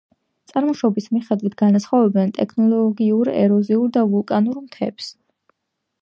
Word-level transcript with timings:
წარმოშობის 0.51 1.09
მიხედვით 1.17 1.57
განასხვავებენ 1.59 2.33
ტექტონიკურ, 2.39 3.33
ეროზიულ 3.45 3.95
და 3.99 4.07
ვულკანურ 4.15 4.63
მთებს. 4.67 5.15